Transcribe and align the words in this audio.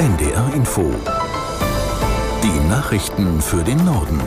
NDR 0.00 0.54
Info. 0.54 0.90
Die 2.42 2.68
Nachrichten 2.70 3.42
für 3.42 3.62
den 3.62 3.84
Norden. 3.84 4.18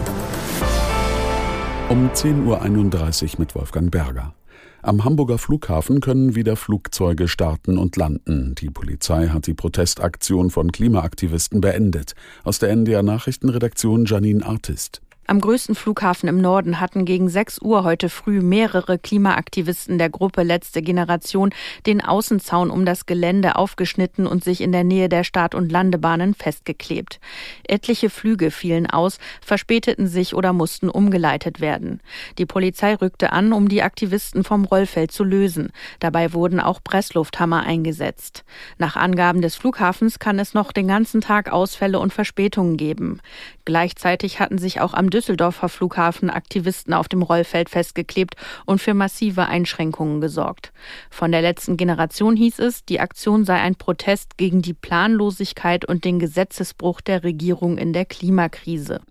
Um 1.89 2.11
10.31 2.11 3.23
Uhr 3.33 3.39
mit 3.39 3.55
Wolfgang 3.55 3.89
Berger. 3.89 4.35
Am 4.83 5.03
Hamburger 5.03 5.39
Flughafen 5.39 5.99
können 5.99 6.35
wieder 6.35 6.57
Flugzeuge 6.57 7.27
starten 7.27 7.79
und 7.79 7.97
landen. 7.97 8.53
Die 8.53 8.69
Polizei 8.69 9.29
hat 9.29 9.47
die 9.47 9.55
Protestaktion 9.55 10.51
von 10.51 10.71
Klimaaktivisten 10.71 11.59
beendet. 11.59 12.13
Aus 12.43 12.59
der 12.59 12.69
NDR 12.69 13.01
Nachrichtenredaktion 13.01 14.05
Janine 14.05 14.45
Artist. 14.45 15.01
Am 15.25 15.39
größten 15.39 15.73
Flughafen 15.73 16.27
im 16.27 16.41
Norden 16.41 16.81
hatten 16.81 17.05
gegen 17.05 17.29
6 17.29 17.61
Uhr 17.61 17.85
heute 17.85 18.09
früh 18.09 18.41
mehrere 18.41 18.99
Klimaaktivisten 18.99 19.97
der 19.97 20.09
Gruppe 20.09 20.43
Letzte 20.43 20.81
Generation 20.81 21.53
den 21.85 22.01
Außenzaun 22.01 22.69
um 22.69 22.85
das 22.85 23.05
Gelände 23.05 23.55
aufgeschnitten 23.55 24.27
und 24.27 24.43
sich 24.43 24.59
in 24.59 24.73
der 24.73 24.83
Nähe 24.83 25.07
der 25.07 25.23
Start- 25.23 25.55
und 25.55 25.71
Landebahnen 25.71 26.33
festgeklebt. 26.33 27.21
Etliche 27.65 28.09
Flüge 28.09 28.51
fielen 28.51 28.85
aus, 28.85 29.17
verspäteten 29.41 30.07
sich 30.07 30.35
oder 30.35 30.51
mussten 30.51 30.89
umgeleitet 30.89 31.61
werden. 31.61 32.01
Die 32.37 32.45
Polizei 32.45 32.93
rückte 32.95 33.31
an, 33.31 33.53
um 33.53 33.69
die 33.69 33.81
Aktivisten 33.81 34.43
vom 34.43 34.65
Rollfeld 34.65 35.13
zu 35.13 35.23
lösen. 35.23 35.71
Dabei 35.99 36.33
wurden 36.33 36.59
auch 36.59 36.83
Presslufthammer 36.83 37.63
eingesetzt. 37.63 38.43
Nach 38.77 38.97
Angaben 38.97 39.41
des 39.41 39.55
Flughafens 39.55 40.19
kann 40.19 40.37
es 40.37 40.53
noch 40.53 40.73
den 40.73 40.89
ganzen 40.89 41.21
Tag 41.21 41.49
Ausfälle 41.49 41.99
und 41.99 42.11
Verspätungen 42.11 42.75
geben. 42.75 43.21
Gleichzeitig 43.63 44.41
hatten 44.41 44.57
sich 44.57 44.81
auch 44.81 44.93
am 44.93 45.12
Düsseldorfer 45.13 45.69
Flughafen 45.69 46.29
Aktivisten 46.29 46.93
auf 46.93 47.07
dem 47.07 47.21
Rollfeld 47.21 47.69
festgeklebt 47.69 48.35
und 48.65 48.81
für 48.81 48.93
massive 48.93 49.45
Einschränkungen 49.45 50.19
gesorgt. 50.19 50.73
Von 51.09 51.31
der 51.31 51.41
letzten 51.41 51.77
Generation 51.77 52.35
hieß 52.35 52.59
es, 52.59 52.83
die 52.83 52.99
Aktion 52.99 53.45
sei 53.45 53.55
ein 53.55 53.75
Protest 53.75 54.37
gegen 54.37 54.61
die 54.61 54.73
Planlosigkeit 54.73 55.85
und 55.85 56.03
den 56.03 56.19
Gesetzesbruch 56.19 57.01
der 57.01 57.23
Regierung 57.23 57.77
in 57.77 57.93
der 57.93 58.05
Klimakrise. 58.05 59.01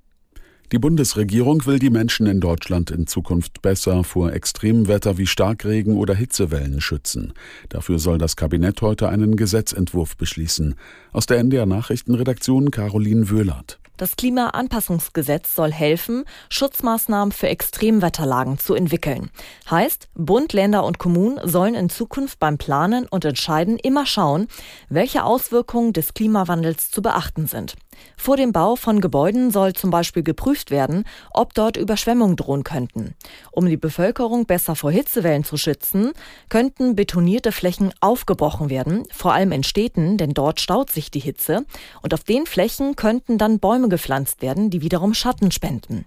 Die 0.72 0.78
Bundesregierung 0.78 1.66
will 1.66 1.78
die 1.78 1.90
Menschen 1.90 2.26
in 2.26 2.40
Deutschland 2.40 2.90
in 2.90 3.06
Zukunft 3.06 3.60
besser 3.60 4.04
vor 4.04 4.32
Extremwetter 4.32 5.18
wie 5.18 5.26
Starkregen 5.26 5.98
oder 5.98 6.14
Hitzewellen 6.14 6.80
schützen. 6.80 7.34
Dafür 7.68 7.98
soll 7.98 8.16
das 8.16 8.36
Kabinett 8.36 8.80
heute 8.80 9.10
einen 9.10 9.36
Gesetzentwurf 9.36 10.16
beschließen. 10.16 10.74
Aus 11.12 11.26
der 11.26 11.40
NDR 11.40 11.66
Nachrichtenredaktion 11.66 12.70
Caroline 12.70 13.28
Wöhlert. 13.28 13.81
Das 14.02 14.16
Klimaanpassungsgesetz 14.16 15.54
soll 15.54 15.70
helfen, 15.70 16.24
Schutzmaßnahmen 16.48 17.30
für 17.30 17.46
Extremwetterlagen 17.46 18.58
zu 18.58 18.74
entwickeln. 18.74 19.30
Heißt, 19.70 20.08
Bund, 20.16 20.52
Länder 20.52 20.82
und 20.82 20.98
Kommunen 20.98 21.38
sollen 21.48 21.76
in 21.76 21.88
Zukunft 21.88 22.40
beim 22.40 22.58
Planen 22.58 23.06
und 23.06 23.24
Entscheiden 23.24 23.78
immer 23.78 24.04
schauen, 24.04 24.48
welche 24.88 25.22
Auswirkungen 25.22 25.92
des 25.92 26.14
Klimawandels 26.14 26.90
zu 26.90 27.00
beachten 27.00 27.46
sind. 27.46 27.76
Vor 28.16 28.36
dem 28.36 28.52
Bau 28.52 28.76
von 28.76 29.00
Gebäuden 29.00 29.50
soll 29.50 29.72
zum 29.72 29.90
Beispiel 29.90 30.22
geprüft 30.22 30.70
werden, 30.70 31.04
ob 31.32 31.54
dort 31.54 31.76
Überschwemmungen 31.76 32.36
drohen 32.36 32.64
könnten. 32.64 33.14
Um 33.50 33.66
die 33.66 33.76
Bevölkerung 33.76 34.46
besser 34.46 34.76
vor 34.76 34.90
Hitzewellen 34.90 35.44
zu 35.44 35.56
schützen, 35.56 36.12
könnten 36.48 36.94
betonierte 36.94 37.52
Flächen 37.52 37.92
aufgebrochen 38.00 38.70
werden, 38.70 39.04
vor 39.12 39.32
allem 39.32 39.52
in 39.52 39.62
Städten, 39.62 40.18
denn 40.18 40.34
dort 40.34 40.60
staut 40.60 40.90
sich 40.90 41.10
die 41.10 41.20
Hitze. 41.20 41.64
Und 42.02 42.14
auf 42.14 42.24
den 42.24 42.46
Flächen 42.46 42.96
könnten 42.96 43.38
dann 43.38 43.58
Bäume 43.58 43.88
gepflanzt 43.92 44.40
werden, 44.40 44.70
die 44.70 44.80
wiederum 44.80 45.12
Schatten 45.12 45.50
spenden. 45.50 46.06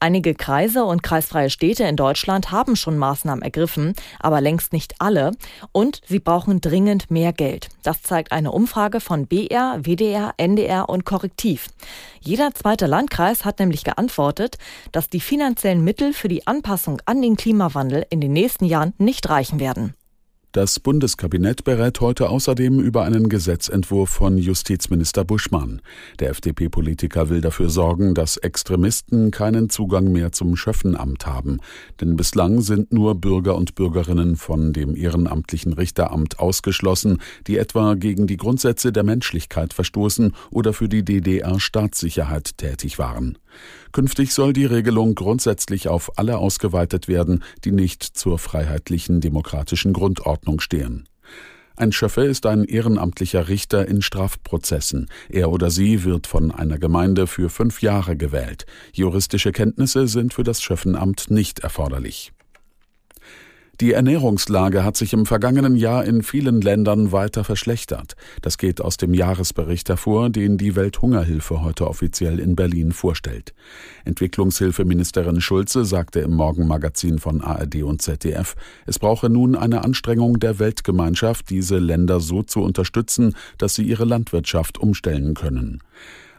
Einige 0.00 0.34
Kreise 0.34 0.86
und 0.86 1.02
kreisfreie 1.02 1.50
Städte 1.50 1.84
in 1.84 1.96
Deutschland 1.96 2.50
haben 2.50 2.74
schon 2.74 2.96
Maßnahmen 2.96 3.42
ergriffen, 3.42 3.92
aber 4.18 4.40
längst 4.40 4.72
nicht 4.72 4.94
alle. 4.98 5.32
Und 5.72 6.00
sie 6.06 6.20
brauchen 6.20 6.62
dringend 6.62 7.10
mehr 7.10 7.34
Geld. 7.34 7.68
Das 7.82 8.00
zeigt 8.00 8.32
eine 8.32 8.50
Umfrage 8.50 9.00
von 9.00 9.26
BR, 9.26 9.80
WDR, 9.82 10.32
NDR 10.38 10.88
und 10.88 11.04
Korrektiv. 11.04 11.66
Jeder 12.20 12.54
zweite 12.54 12.86
Landkreis 12.86 13.44
hat 13.44 13.58
nämlich 13.58 13.84
geantwortet, 13.84 14.56
dass 14.90 15.10
die 15.10 15.20
finanziellen 15.20 15.84
Mittel 15.84 16.14
für 16.14 16.28
die 16.28 16.46
Anpassung 16.46 17.02
an 17.04 17.20
den 17.20 17.36
Klimawandel 17.36 18.06
in 18.08 18.22
den 18.22 18.32
nächsten 18.32 18.64
Jahren 18.64 18.94
nicht 18.96 19.28
reichen 19.28 19.60
werden. 19.60 19.97
Das 20.52 20.80
Bundeskabinett 20.80 21.64
berät 21.64 22.00
heute 22.00 22.30
außerdem 22.30 22.80
über 22.80 23.04
einen 23.04 23.28
Gesetzentwurf 23.28 24.08
von 24.08 24.38
Justizminister 24.38 25.22
Buschmann. 25.22 25.82
Der 26.20 26.30
FDP-Politiker 26.30 27.28
will 27.28 27.42
dafür 27.42 27.68
sorgen, 27.68 28.14
dass 28.14 28.38
Extremisten 28.38 29.30
keinen 29.30 29.68
Zugang 29.68 30.10
mehr 30.10 30.32
zum 30.32 30.56
Schöffenamt 30.56 31.26
haben. 31.26 31.60
Denn 32.00 32.16
bislang 32.16 32.62
sind 32.62 32.94
nur 32.94 33.16
Bürger 33.16 33.56
und 33.56 33.74
Bürgerinnen 33.74 34.36
von 34.36 34.72
dem 34.72 34.96
ehrenamtlichen 34.96 35.74
Richteramt 35.74 36.38
ausgeschlossen, 36.38 37.18
die 37.46 37.58
etwa 37.58 37.92
gegen 37.92 38.26
die 38.26 38.38
Grundsätze 38.38 38.90
der 38.90 39.04
Menschlichkeit 39.04 39.74
verstoßen 39.74 40.32
oder 40.50 40.72
für 40.72 40.88
die 40.88 41.04
DDR-Staatssicherheit 41.04 42.56
tätig 42.56 42.98
waren. 42.98 43.36
Künftig 43.92 44.32
soll 44.32 44.52
die 44.52 44.66
Regelung 44.66 45.14
grundsätzlich 45.14 45.88
auf 45.88 46.18
alle 46.18 46.38
ausgeweitet 46.38 47.08
werden, 47.08 47.42
die 47.64 47.72
nicht 47.72 48.02
zur 48.02 48.38
freiheitlichen 48.38 49.20
demokratischen 49.20 49.92
Grundordnung 49.92 50.60
stehen. 50.60 51.08
Ein 51.76 51.92
Schöffe 51.92 52.24
ist 52.24 52.44
ein 52.44 52.64
ehrenamtlicher 52.64 53.48
Richter 53.48 53.86
in 53.86 54.02
Strafprozessen. 54.02 55.08
Er 55.28 55.50
oder 55.50 55.70
sie 55.70 56.02
wird 56.02 56.26
von 56.26 56.50
einer 56.50 56.76
Gemeinde 56.76 57.28
für 57.28 57.50
fünf 57.50 57.82
Jahre 57.82 58.16
gewählt. 58.16 58.66
Juristische 58.92 59.52
Kenntnisse 59.52 60.08
sind 60.08 60.34
für 60.34 60.42
das 60.42 60.60
Schöffenamt 60.60 61.30
nicht 61.30 61.60
erforderlich. 61.60 62.32
Die 63.80 63.92
Ernährungslage 63.92 64.82
hat 64.82 64.96
sich 64.96 65.12
im 65.12 65.24
vergangenen 65.24 65.76
Jahr 65.76 66.04
in 66.04 66.24
vielen 66.24 66.60
Ländern 66.60 67.12
weiter 67.12 67.44
verschlechtert. 67.44 68.16
Das 68.42 68.58
geht 68.58 68.80
aus 68.80 68.96
dem 68.96 69.14
Jahresbericht 69.14 69.88
hervor, 69.88 70.30
den 70.30 70.58
die 70.58 70.74
Welthungerhilfe 70.74 71.62
heute 71.62 71.86
offiziell 71.86 72.40
in 72.40 72.56
Berlin 72.56 72.90
vorstellt. 72.90 73.54
Entwicklungshilfeministerin 74.04 75.40
Schulze 75.40 75.84
sagte 75.84 76.18
im 76.18 76.32
Morgenmagazin 76.32 77.20
von 77.20 77.40
ARD 77.40 77.84
und 77.84 78.02
ZDF, 78.02 78.56
es 78.86 78.98
brauche 78.98 79.30
nun 79.30 79.54
eine 79.54 79.84
Anstrengung 79.84 80.40
der 80.40 80.58
Weltgemeinschaft, 80.58 81.48
diese 81.48 81.78
Länder 81.78 82.18
so 82.18 82.42
zu 82.42 82.62
unterstützen, 82.62 83.36
dass 83.58 83.76
sie 83.76 83.84
ihre 83.84 84.04
Landwirtschaft 84.04 84.78
umstellen 84.78 85.34
können. 85.34 85.84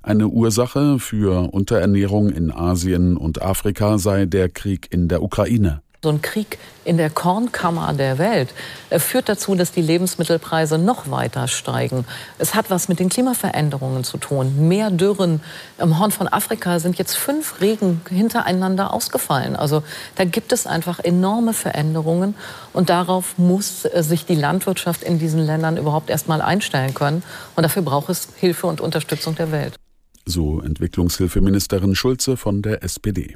Eine 0.04 0.28
Ursache 0.28 1.00
für 1.00 1.54
Unterernährung 1.54 2.32
in 2.32 2.52
Asien 2.52 3.16
und 3.16 3.42
Afrika 3.42 3.98
sei 3.98 4.26
der 4.26 4.50
Krieg 4.50 4.88
in 4.92 5.08
der 5.08 5.24
Ukraine. 5.24 5.82
So 6.02 6.08
ein 6.08 6.22
Krieg 6.22 6.60
in 6.86 6.96
der 6.96 7.10
Kornkammer 7.10 7.92
der 7.92 8.20
Welt 8.20 8.54
führt 8.90 9.28
dazu, 9.28 9.54
dass 9.56 9.74
die 9.74 9.82
Lebensmittelpreise 9.82 10.78
noch 10.78 11.12
weiter 11.12 11.50
steigen. 11.50 12.06
Es 12.38 12.56
hat 12.56 12.70
was 12.70 12.88
mit 12.88 13.02
den 13.02 13.10
Klimaveränderungen 13.10 14.06
zu 14.06 14.18
tun. 14.18 14.70
Mehr 14.70 14.92
Dürren. 14.92 15.42
Im 15.78 16.00
Horn 16.00 16.12
von 16.12 16.30
Afrika 16.30 16.80
sind 16.80 16.98
jetzt 16.98 17.18
fünf 17.18 17.59
Regen 17.59 18.00
hintereinander 18.08 18.94
ausgefallen. 18.94 19.58
Also 19.58 19.84
da 20.16 20.24
gibt 20.24 20.54
es 20.54 20.68
einfach 20.68 21.00
enorme 21.00 21.52
Veränderungen. 21.52 22.34
Und 22.72 22.90
darauf 22.90 23.38
muss 23.38 23.84
äh, 23.84 24.02
sich 24.02 24.26
die 24.26 24.36
Landwirtschaft 24.36 25.04
in 25.04 25.20
diesen 25.20 25.42
Ländern 25.42 25.76
überhaupt 25.76 26.09
erst 26.09 26.30
mal 26.30 26.42
einstellen 26.42 26.94
können. 26.94 27.24
Und 27.58 27.64
dafür 27.64 27.82
braucht 27.82 28.08
es 28.08 28.30
Hilfe 28.38 28.68
und 28.68 28.80
Unterstützung 28.80 29.36
der 29.36 29.52
Welt. 29.52 29.76
So 30.26 30.62
Entwicklungshilfeministerin 30.62 31.94
Schulze 31.94 32.38
von 32.38 32.62
der 32.62 32.84
SPD. 32.84 33.36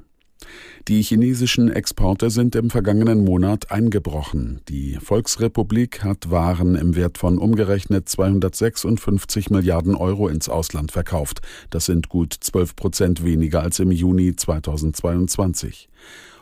Die 0.90 1.02
chinesischen 1.02 1.72
Exporte 1.72 2.30
sind 2.30 2.58
im 2.58 2.70
vergangenen 2.70 3.24
Monat 3.24 3.72
eingebrochen. 3.72 4.60
Die 4.68 4.98
Volksrepublik 5.02 6.04
hat 6.04 6.30
Waren 6.30 6.76
im 6.76 6.98
Wert 6.98 7.18
von 7.18 7.38
umgerechnet 7.38 8.10
256 8.10 9.50
Milliarden 9.50 9.96
Euro 9.96 10.28
ins 10.28 10.50
Ausland 10.50 10.92
verkauft. 10.92 11.40
Das 11.70 11.86
sind 11.86 12.10
gut 12.10 12.36
12 12.38 12.76
Prozent 12.76 13.24
weniger 13.24 13.62
als 13.62 13.80
im 13.80 13.92
Juni 13.92 14.36
2022. 14.36 15.88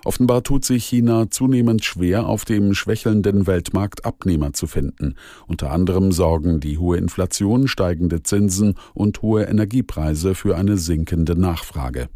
Offenbar 0.05 0.41
tut 0.41 0.65
sich 0.65 0.85
China 0.85 1.29
zunehmend 1.29 1.85
schwer, 1.85 2.25
auf 2.25 2.43
dem 2.43 2.73
schwächelnden 2.73 3.45
Weltmarkt 3.45 4.05
Abnehmer 4.05 4.53
zu 4.53 4.65
finden. 4.65 5.17
Unter 5.45 5.69
anderem 5.69 6.11
sorgen 6.11 6.59
die 6.59 6.79
hohe 6.79 6.97
Inflation, 6.97 7.67
steigende 7.67 8.23
Zinsen 8.23 8.73
und 8.95 9.21
hohe 9.21 9.43
Energiepreise 9.43 10.33
für 10.33 10.57
eine 10.57 10.77
sinkende 10.77 11.39
Nachfrage. 11.39 12.09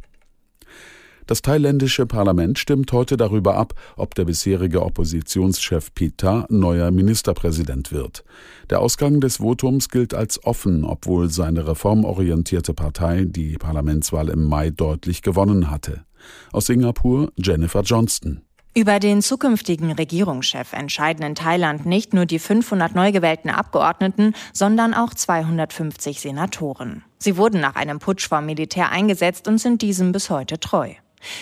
Das 1.28 1.42
thailändische 1.42 2.06
Parlament 2.06 2.60
stimmt 2.60 2.92
heute 2.92 3.18
darüber 3.18 3.56
ab, 3.56 3.74
ob 3.98 4.14
der 4.14 4.26
bisherige 4.26 4.84
Oppositionschef 4.84 5.94
Pita 5.96 6.46
neuer 6.50 6.92
Ministerpräsident 6.92 7.92
wird. 7.92 8.24
Der 8.70 8.80
Ausgang 8.80 9.22
des 9.22 9.40
Votums 9.40 9.90
gilt 9.90 10.14
als 10.14 10.44
offen, 10.44 10.84
obwohl 10.86 11.32
seine 11.32 11.68
reformorientierte 11.68 12.74
Partei 12.74 13.26
die 13.26 13.58
Parlamentswahl 13.58 14.30
im 14.30 14.46
Mai 14.46 14.70
deutlich 14.70 15.24
gewonnen 15.24 15.72
hatte. 15.72 16.06
Aus 16.52 16.68
Singapur 16.68 17.32
Jennifer 17.38 17.82
Johnston. 17.82 18.42
Über 18.78 19.00
den 19.00 19.22
zukünftigen 19.22 19.94
Regierungschef 19.94 20.74
entscheiden 20.74 21.26
in 21.26 21.34
Thailand 21.34 21.86
nicht 21.86 22.14
nur 22.14 22.26
die 22.26 22.40
500 22.40 22.94
neu 22.94 23.14
gewählten 23.14 23.50
Abgeordneten, 23.50 24.34
sondern 24.52 24.94
auch 24.94 25.14
250 25.14 26.20
Senatoren. 26.20 27.04
Sie 27.18 27.38
wurden 27.38 27.62
nach 27.62 27.76
einem 27.76 28.00
Putsch 28.00 28.28
vom 28.28 28.46
Militär 28.46 28.92
eingesetzt 28.92 29.48
und 29.48 29.60
sind 29.60 29.82
diesem 29.82 30.12
bis 30.12 30.30
heute 30.30 30.60
treu. 30.60 30.94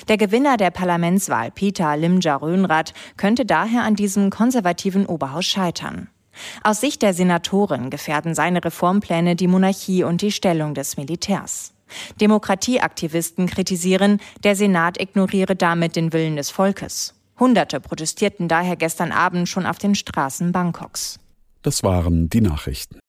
Der 0.08 0.18
Gewinner 0.18 0.58
der 0.58 0.72
Parlamentswahl, 0.72 1.52
Peter 1.52 1.96
Limja 1.98 2.36
Röhnrath, 2.36 2.94
könnte 3.18 3.46
daher 3.46 3.84
an 3.84 3.96
diesem 3.96 4.30
konservativen 4.30 5.06
Oberhaus 5.06 5.46
scheitern. 5.46 6.10
Aus 6.64 6.82
Sicht 6.82 7.02
der 7.02 7.14
Senatoren 7.14 7.90
gefährden 7.90 8.36
seine 8.36 8.64
Reformpläne 8.64 9.36
die 9.36 9.48
Monarchie 9.48 10.04
und 10.04 10.22
die 10.22 10.32
Stellung 10.32 10.74
des 10.74 10.98
Militärs. 10.98 11.74
Demokratieaktivisten 12.20 13.48
kritisieren, 13.48 14.20
der 14.44 14.56
Senat 14.56 15.00
ignoriere 15.00 15.56
damit 15.56 15.96
den 15.96 16.12
Willen 16.12 16.36
des 16.36 16.50
Volkes. 16.50 17.14
Hunderte 17.40 17.80
protestierten 17.80 18.48
daher 18.48 18.76
gestern 18.76 19.12
Abend 19.12 19.50
schon 19.50 19.66
auf 19.66 19.78
den 19.78 19.96
Straßen 19.96 20.52
Bangkoks. 20.52 21.20
Das 21.62 21.84
waren 21.84 22.30
die 22.30 22.42
Nachrichten. 22.42 23.00